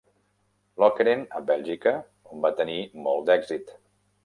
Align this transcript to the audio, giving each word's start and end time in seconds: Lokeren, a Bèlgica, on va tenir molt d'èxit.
Lokeren, 0.83 1.21
a 1.41 1.41
Bèlgica, 1.51 1.95
on 2.33 2.43
va 2.47 2.53
tenir 2.63 2.81
molt 3.07 3.31
d'èxit. 3.31 3.79